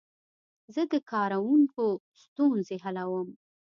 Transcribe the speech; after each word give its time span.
زه 0.73 0.81
د 0.91 0.93
کاروونکو 1.11 1.85
ستونزې 2.21 2.75
حلوم. 2.83 3.27